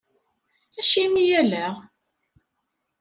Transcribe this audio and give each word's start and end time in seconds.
Acimi 0.79 1.23
ala? 1.41 1.65